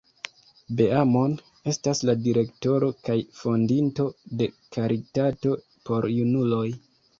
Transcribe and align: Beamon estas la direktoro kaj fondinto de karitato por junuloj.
Beamon 0.77 1.35
estas 1.71 2.01
la 2.11 2.15
direktoro 2.29 2.89
kaj 3.09 3.19
fondinto 3.43 4.07
de 4.41 4.49
karitato 4.79 5.55
por 5.87 6.11
junuloj. 6.19 6.67